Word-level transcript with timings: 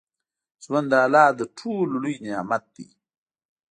ژوند 0.63 0.87
د 0.91 0.93
الله 1.05 1.25
تر 1.37 1.45
ټولو 1.57 1.93
لوى 2.03 2.15
نعمت 2.25 2.63
ديه. 2.75 2.89